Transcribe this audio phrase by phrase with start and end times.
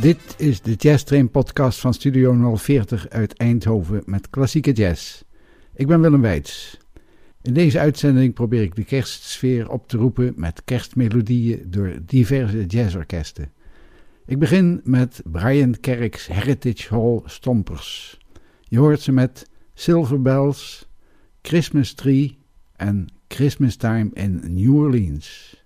[0.00, 5.22] Dit is de Jazz Train podcast van Studio 040 uit Eindhoven met klassieke jazz.
[5.74, 6.78] Ik ben Willem Weits.
[7.42, 13.52] In deze uitzending probeer ik de kerstsfeer op te roepen met kerstmelodieën door diverse jazzorkesten.
[14.26, 18.18] Ik begin met Brian Kerk's Heritage Hall Stompers.
[18.62, 20.88] Je hoort ze met Silver Bells,
[21.42, 22.38] Christmas Tree
[22.76, 25.57] en Christmas Time in New Orleans.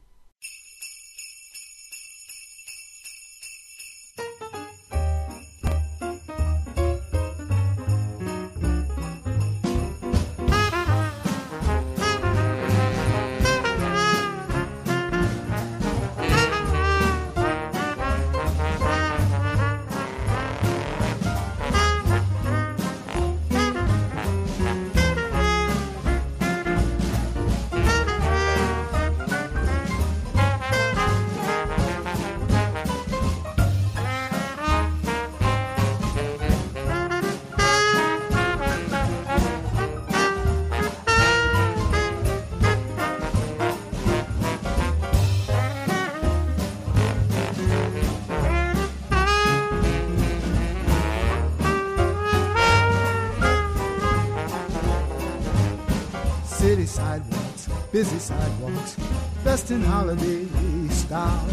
[61.12, 61.48] Style.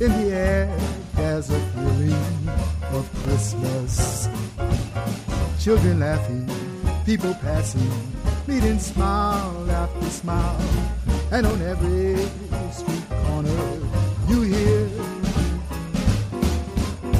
[0.00, 0.66] In the air,
[1.14, 2.48] there's a feeling
[2.96, 4.30] of Christmas.
[5.62, 6.48] Children laughing,
[7.04, 7.90] people passing,
[8.46, 10.58] meeting smile after smile.
[11.30, 12.16] And on every
[12.72, 13.60] street corner,
[14.26, 14.88] you hear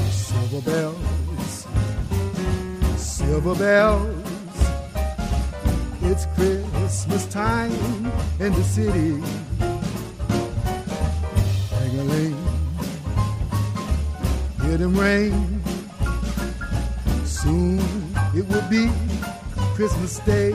[0.09, 1.67] silver bells,
[2.97, 4.25] silver bells.
[6.01, 7.73] It's Christmas time
[8.41, 9.21] in the city.
[14.79, 15.63] Hear them rain.
[17.25, 17.79] Soon
[18.35, 18.91] it will be
[19.75, 20.55] Christmas Day.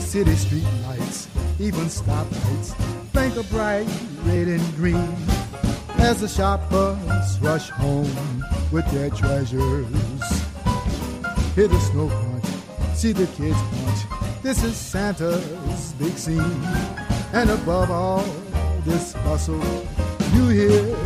[0.00, 1.28] City street lights,
[1.58, 2.74] even stoplights,
[3.12, 3.88] blink a bright
[4.24, 5.14] red and green
[5.98, 9.86] as the shoppers rush home with their treasures.
[11.54, 16.38] Hear the snow crunch, see the kids punch this is Santa's big scene.
[17.32, 18.22] And above all
[18.84, 19.60] this bustle,
[20.34, 21.05] you hear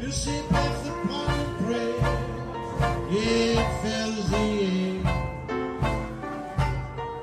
[0.00, 1.92] You see both the pond and pray,
[3.10, 4.96] yeah, it fills the air.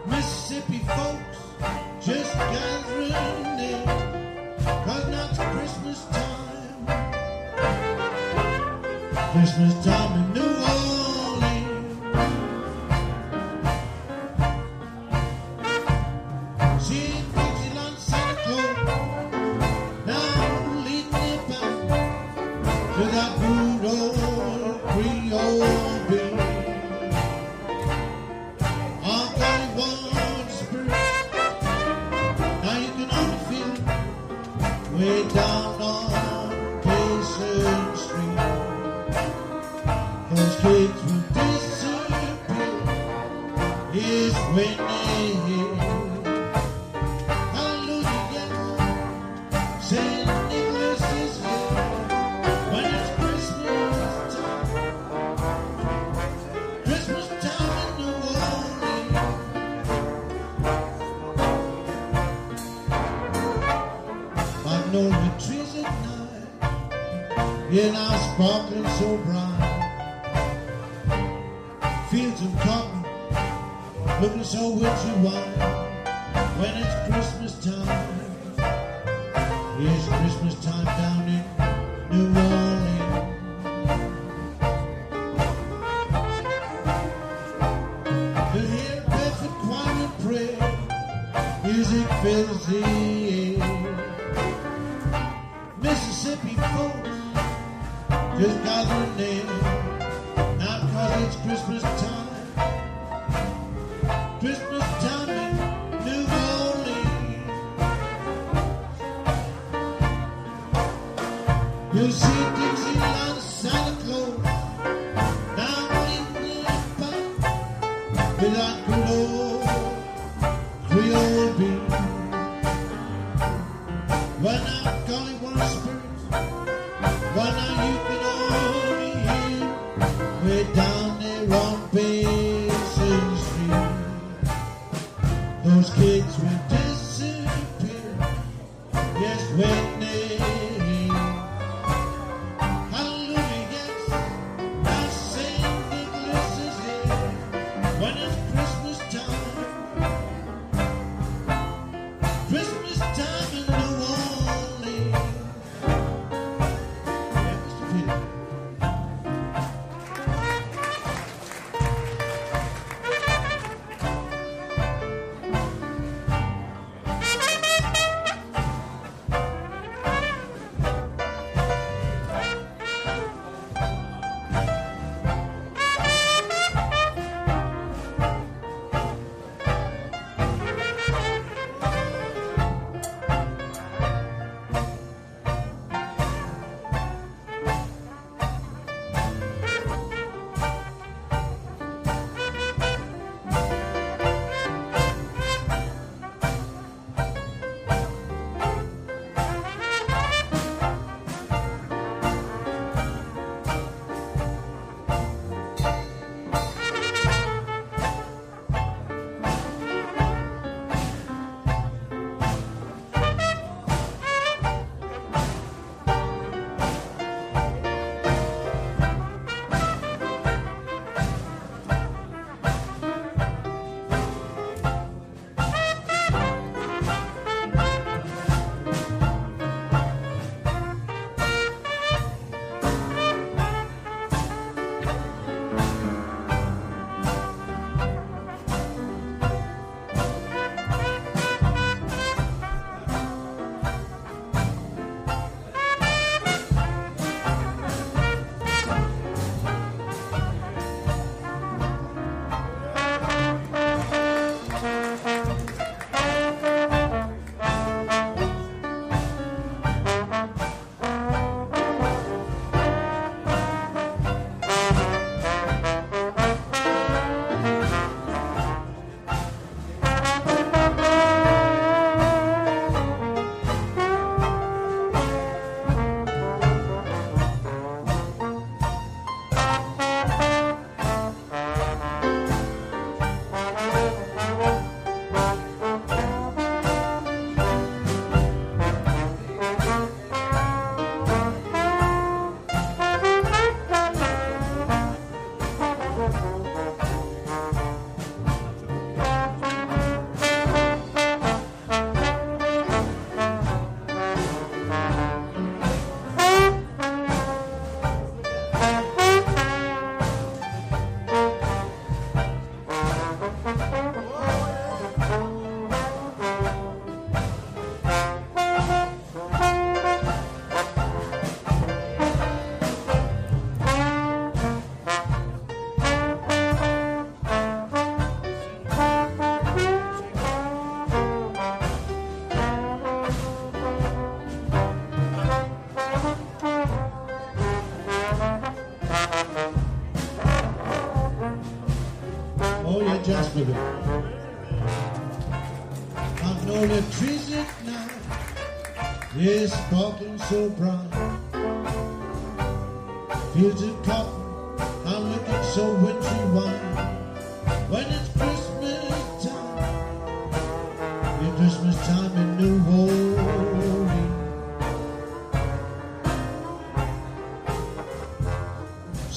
[0.05, 1.39] Mississippi folks
[2.05, 3.83] just gathering in,
[4.85, 6.81] cause now it's Christmas time.
[9.31, 10.80] Christmas time in New Orleans.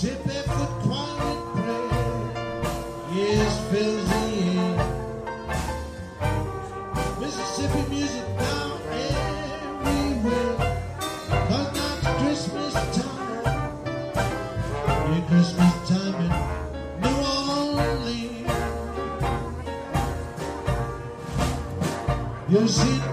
[0.04, 1.40] sit there for quiet.
[3.14, 4.76] Yes, fills the air.
[7.20, 8.66] Mississippi music now
[9.72, 10.54] everywhere.
[11.56, 13.72] It's Christmas time.
[15.28, 16.32] Christmas time in
[17.02, 18.52] New Orleans.
[22.52, 23.03] You see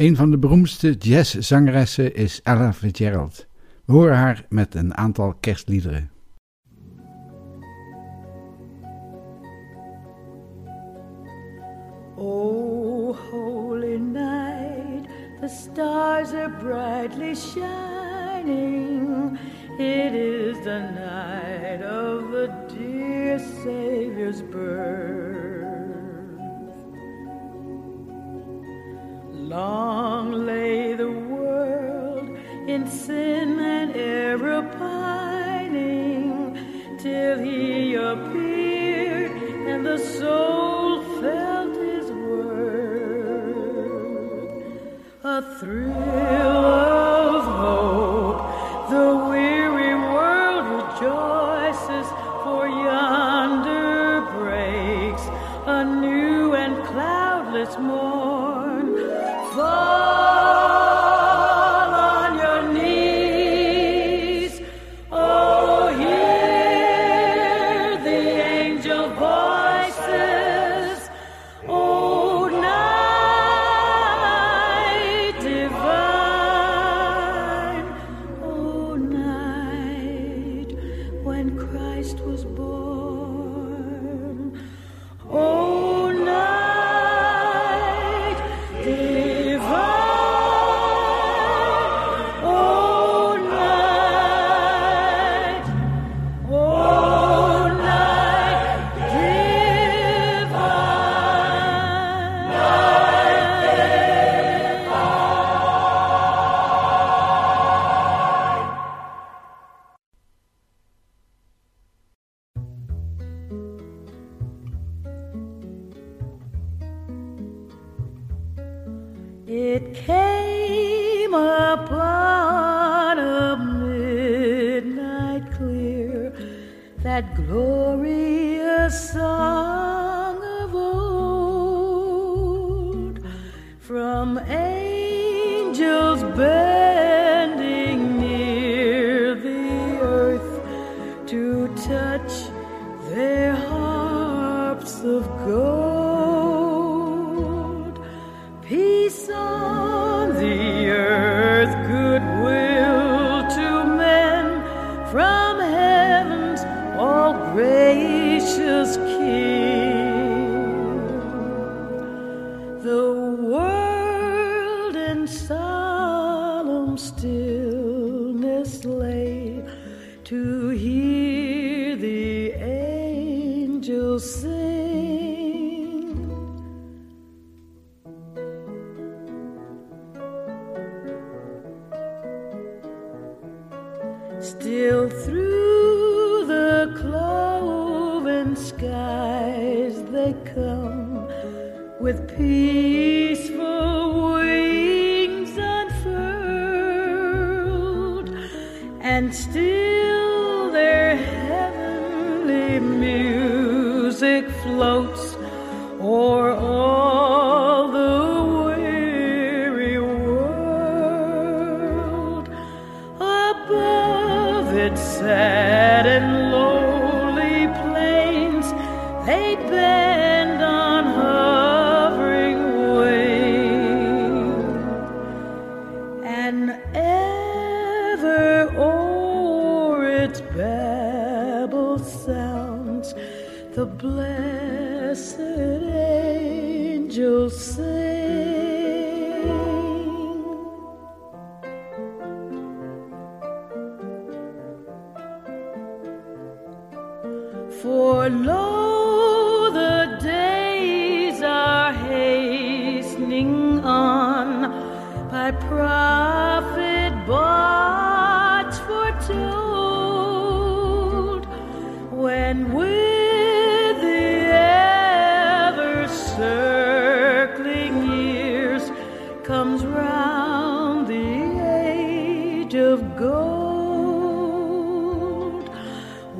[0.00, 3.46] Een van de beroemdste jazzzangeressen is Ella Fitzgerald.
[3.84, 6.10] We horen haar met een aantal kerstliederen.
[12.16, 15.08] Oh, holy night,
[15.40, 19.38] the stars are brightly shining.
[19.78, 25.39] It is the night of the dear Savior's birth.
[29.50, 36.56] Long lay the world in sin and error pining
[37.00, 39.32] till he appeared
[39.66, 43.24] and the soul felt his worth.
[45.24, 46.19] A thrill.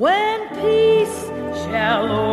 [0.00, 1.26] when peace
[1.62, 2.29] shall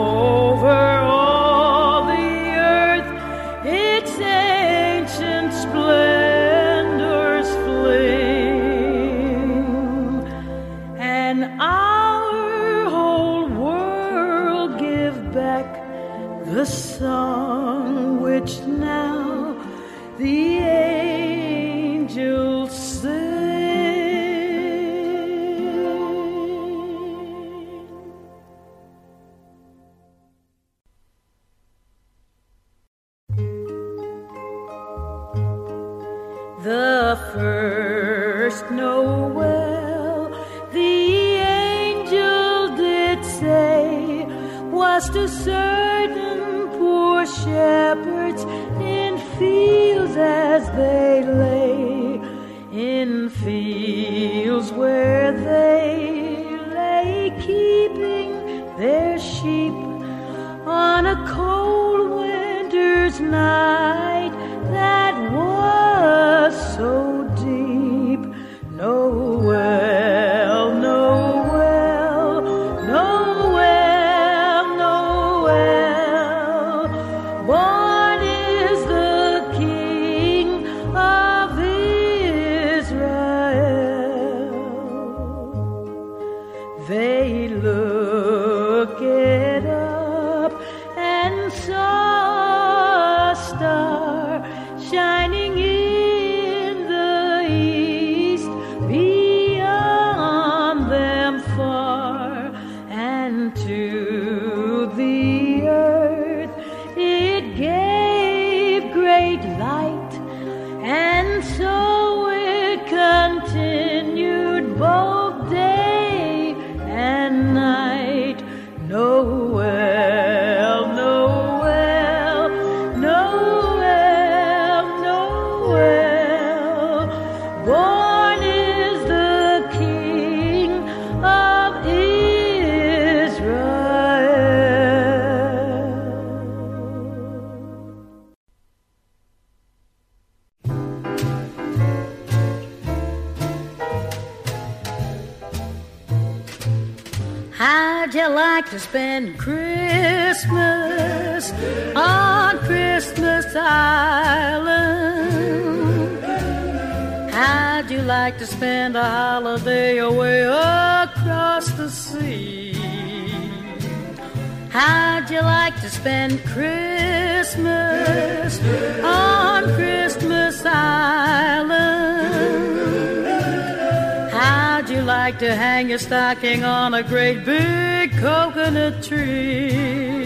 [175.77, 180.25] hang your stocking on a great big coconut tree.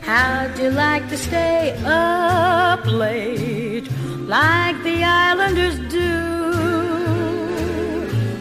[0.00, 3.88] How'd you like to stay up late
[4.26, 6.10] like the islanders do?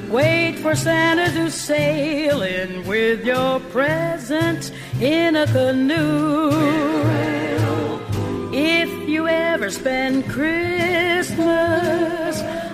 [0.10, 6.50] Wait for Santa to sail in with your presents in a canoe.
[8.52, 11.30] If you ever spend Christmas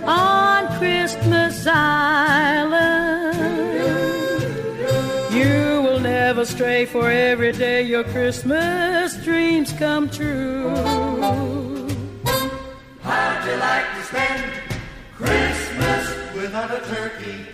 [0.05, 2.54] on Christmas Island.
[6.25, 10.69] stray, for every day your Christmas dreams come true.
[13.03, 14.43] How'd you like to spend
[15.13, 17.45] Christmas without a turkey?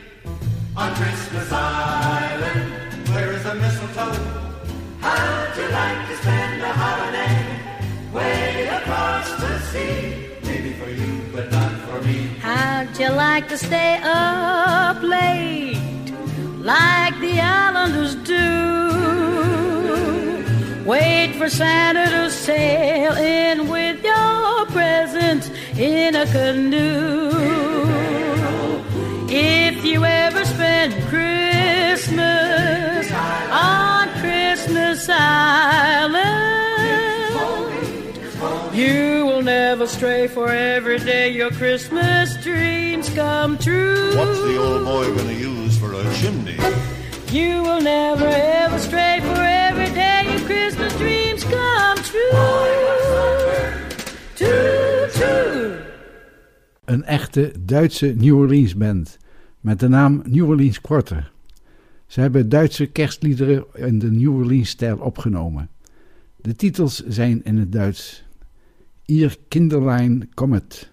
[0.77, 4.13] On Christmas Island, where is a mistletoe?
[5.01, 7.35] How'd you like to spend a holiday
[8.13, 10.27] way across the sea?
[10.43, 12.27] Maybe for you, but not for me.
[12.39, 15.81] How'd you like to stay up late?
[16.63, 18.60] like the islanders do.
[20.91, 27.31] Wait for Santa to sail in with your presents in a canoe.
[29.29, 36.25] If you ever spend Christmas on Christmas Island,
[38.75, 44.13] you will never stray, for every day your Christmas dreams come true.
[44.17, 46.57] What's the old boy gonna use for a chimney?
[47.31, 52.31] You will never ever stray, for every day your Christmas dreams come true.
[56.85, 59.17] Een echte Duitse New Orleans band
[59.59, 61.31] met de naam New Orleans Quarter.
[62.07, 65.69] Ze hebben Duitse kerstliederen in de New Orleans-stijl opgenomen.
[66.35, 68.23] De titels zijn in het Duits.
[69.05, 70.89] Ihr Kinderlein kommet.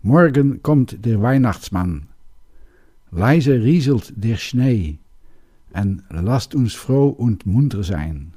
[0.00, 2.02] Morgen kommt der Weihnachtsmann.
[3.08, 5.00] Leise rieselt der Schnee.
[5.74, 8.34] En lasst uns froh und munter sein.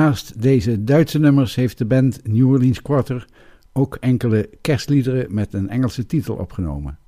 [0.00, 3.26] Naast deze Duitse nummers heeft de band New Orleans Quarter
[3.72, 6.98] ook enkele kerstliederen met een Engelse titel opgenomen.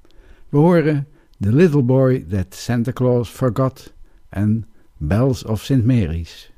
[0.49, 1.07] We horen
[1.40, 3.93] The Little Boy That Santa Claus Forgot
[4.28, 4.66] en
[4.97, 5.84] Bells of St.
[5.84, 6.52] Mary's.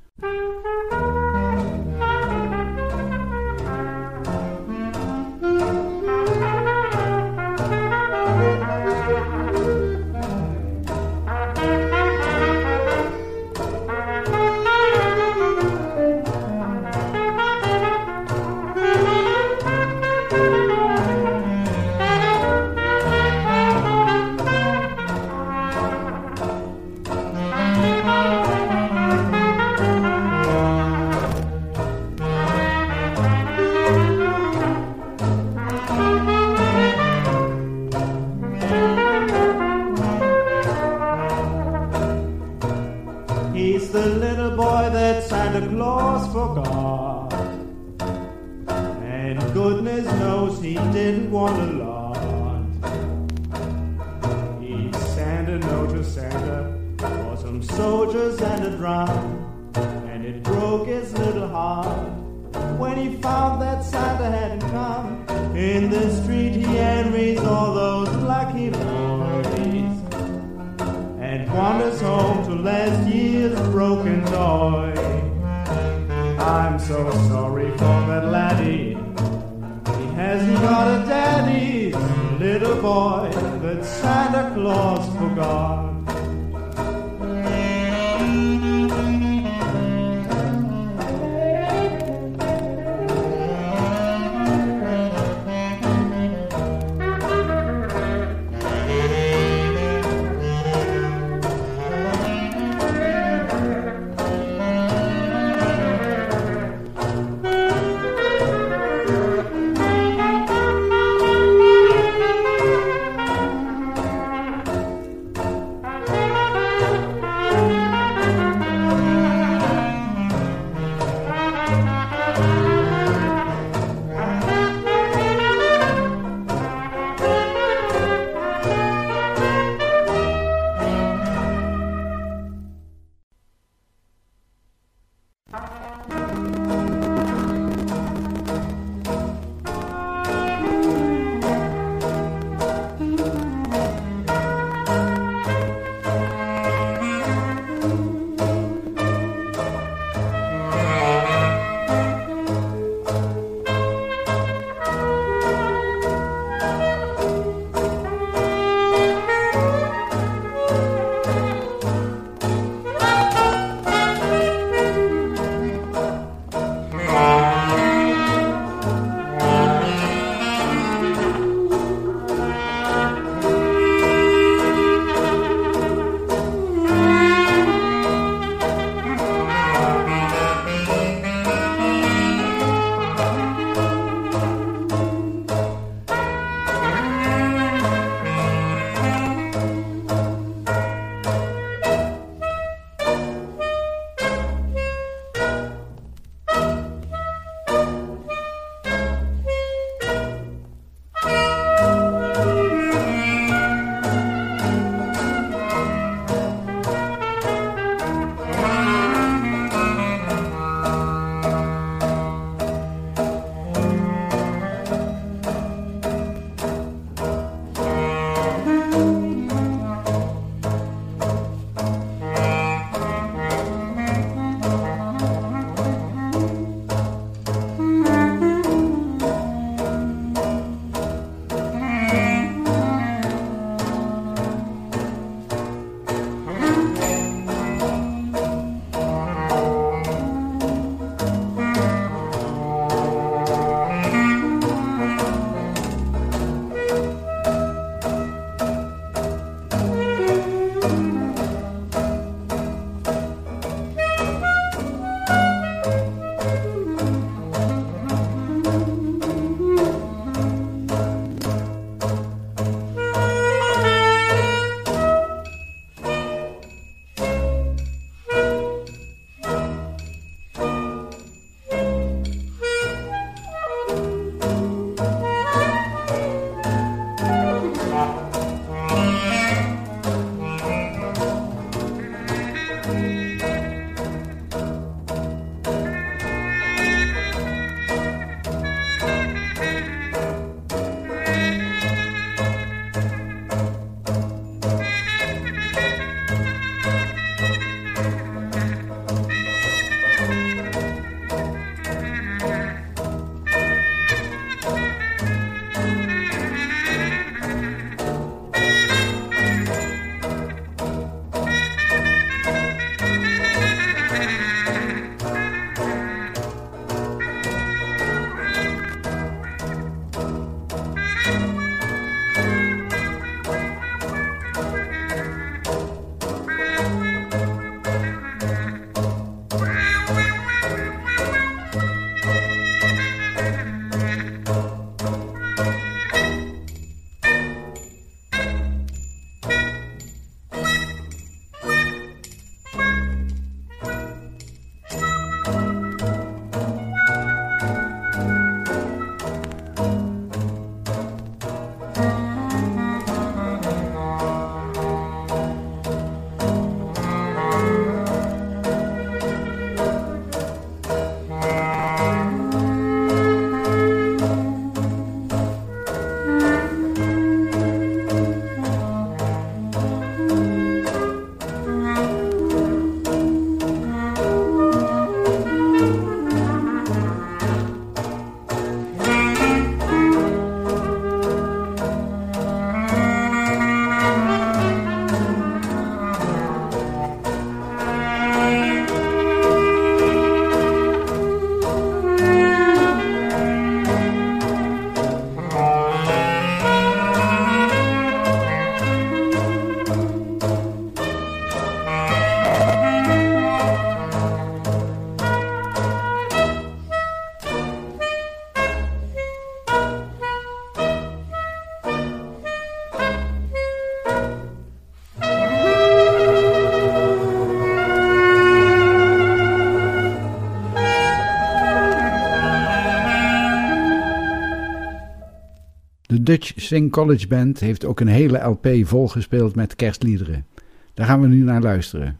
[426.35, 430.47] Dutch Sing College Band heeft ook een hele LP volgespeeld met kerstliederen.
[430.95, 432.19] Daar gaan we nu naar luisteren.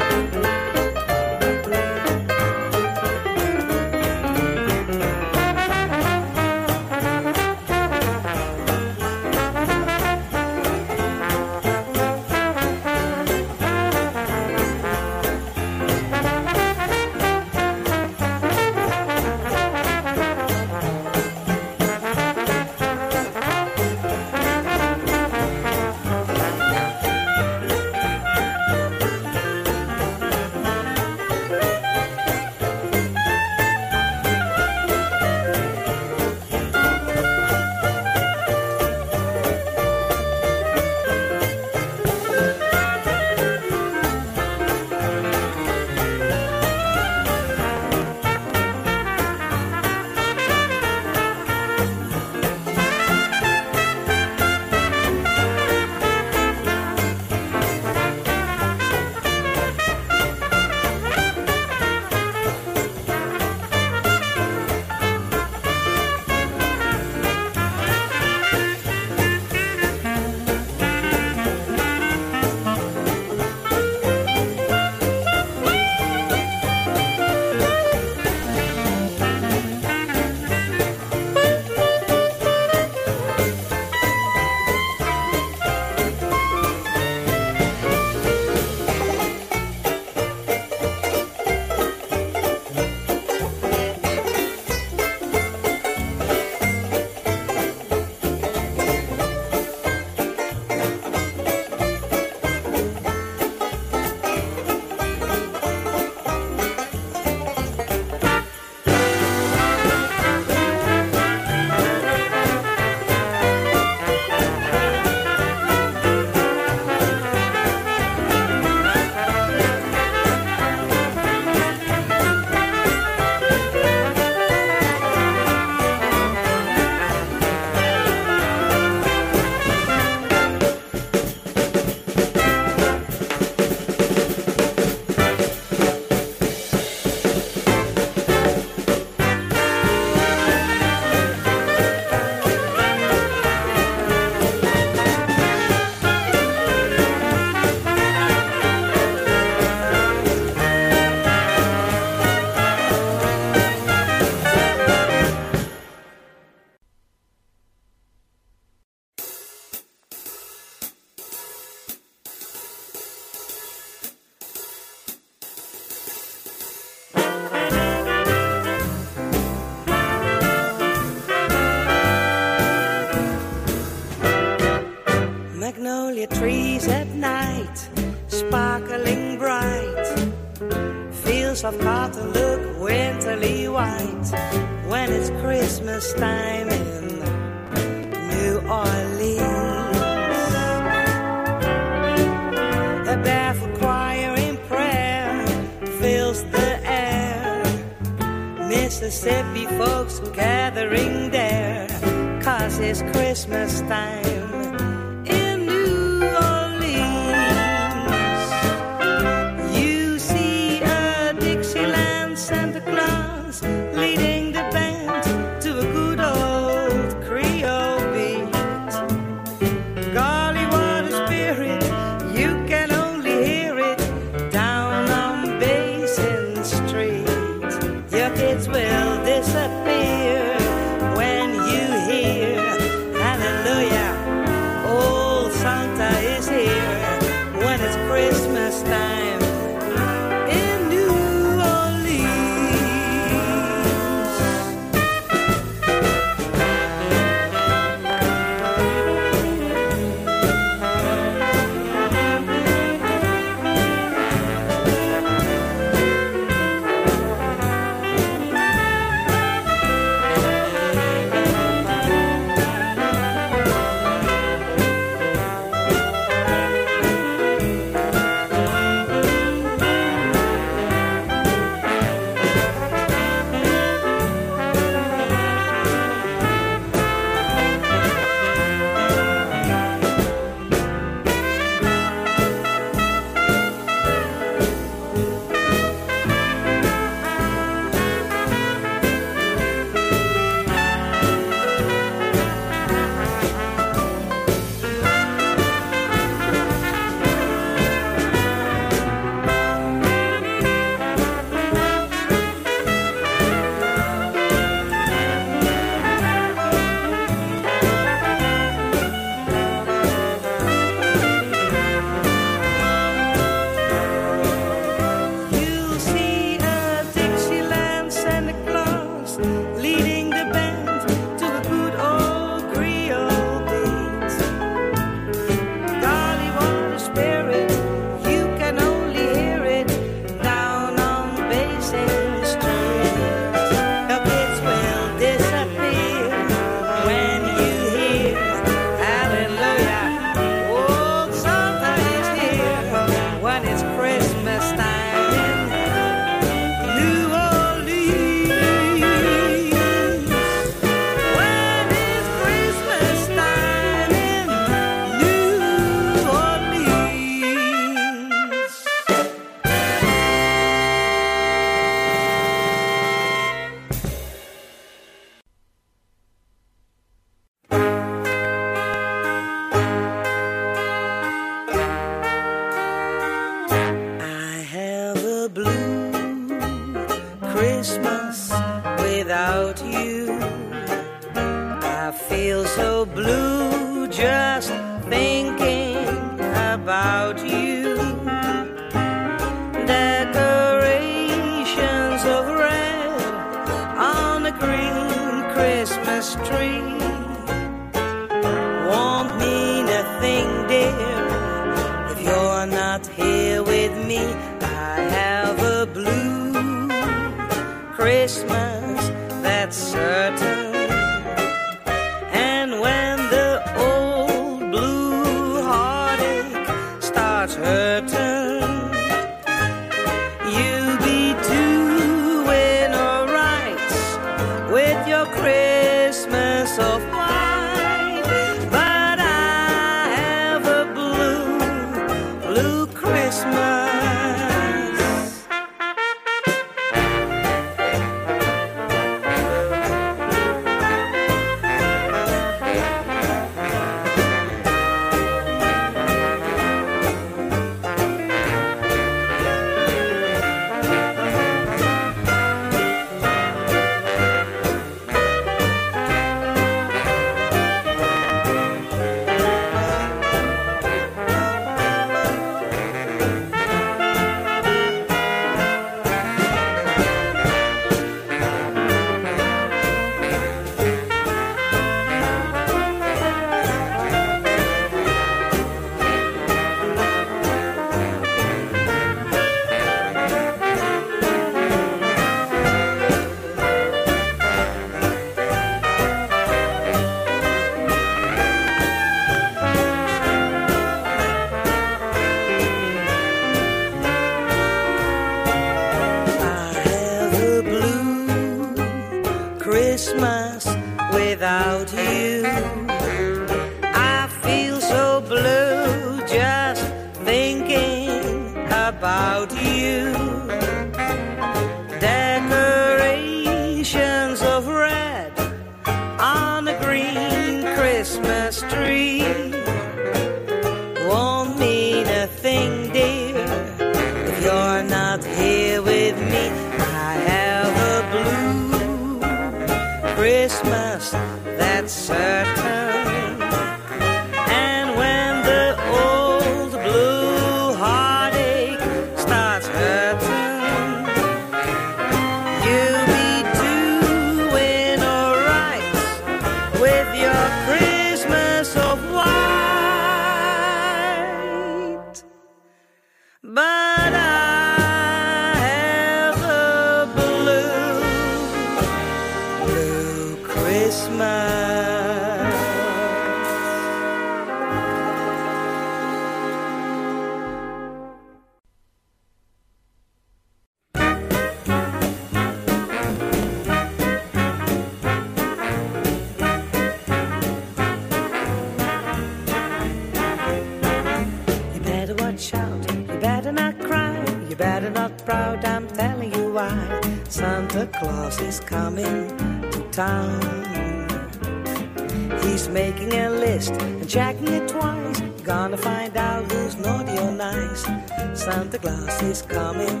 [599.56, 600.00] Coming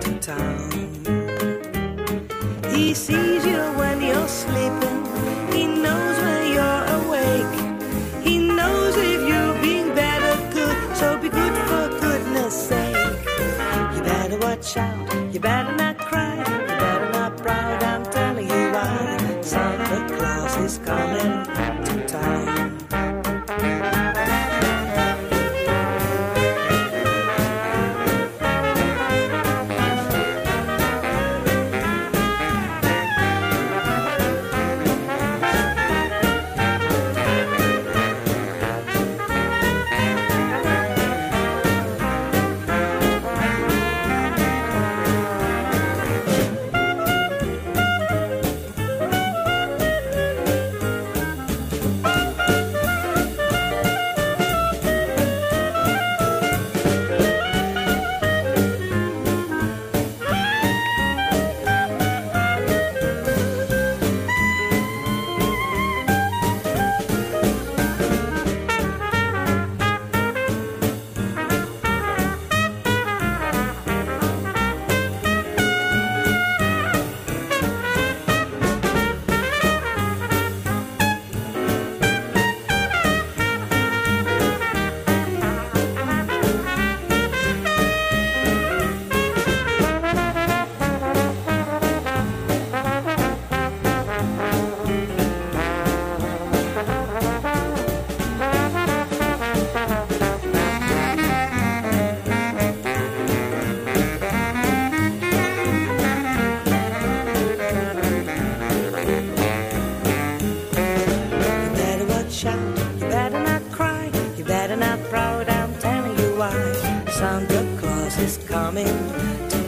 [0.00, 0.58] to town.
[2.74, 5.00] He sees you when you're sleeping,
[5.54, 7.56] he knows when you're awake.
[8.26, 12.96] He knows if you're being bad or good, so be good for goodness sake.
[13.94, 15.85] You better watch out, you better not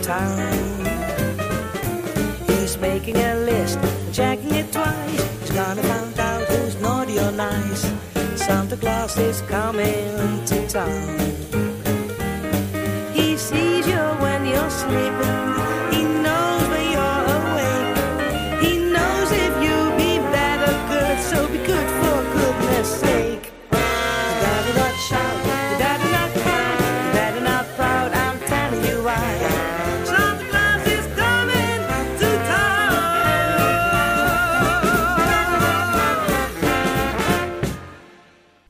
[0.08, 0.38] town.
[2.46, 3.78] He's making a list,
[4.10, 5.40] checking it twice.
[5.40, 7.82] He's gonna find out who's naughty or nice.
[8.34, 11.18] Santa Claus is coming to town.
[13.12, 15.77] He sees you when you're sleeping.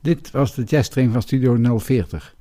[0.09, 2.35] Dit was de jazztrain van Studio 040.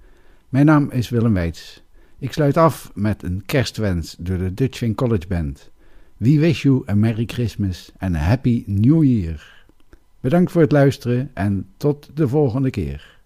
[0.48, 1.82] Mijn naam is Willem Weits.
[2.18, 5.70] Ik sluit af met een kerstwens door de Dutch Wing College Band.
[6.16, 9.66] We wish you a Merry Christmas and a Happy New Year.
[10.20, 13.17] Bedankt voor het luisteren en tot de volgende keer.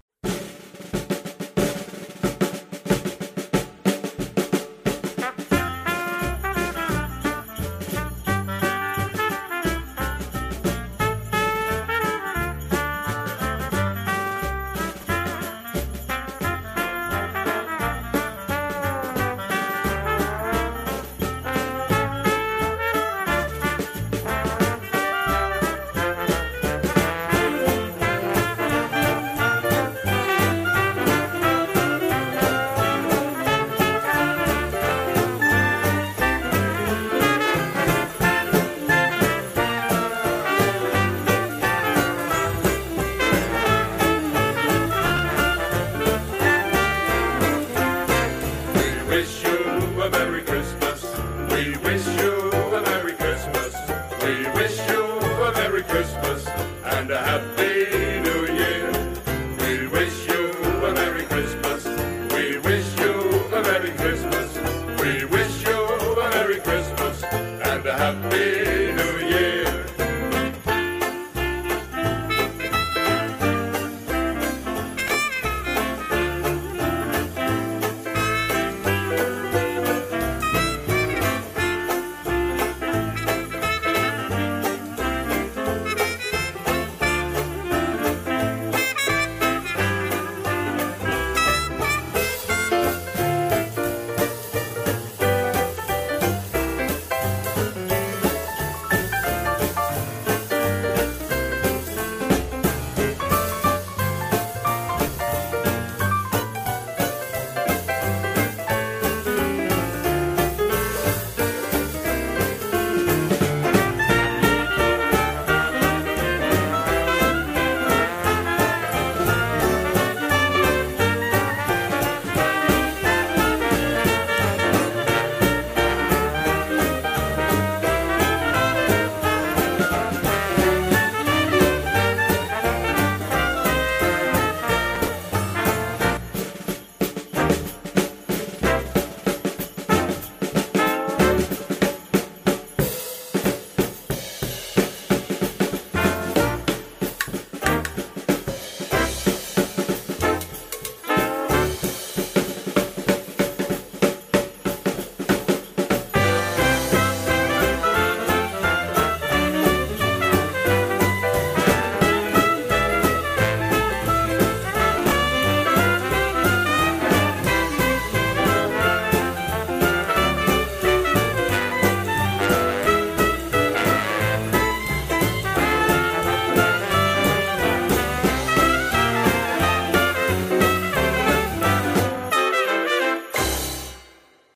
[65.23, 68.82] We wish you a Merry Christmas and a Happy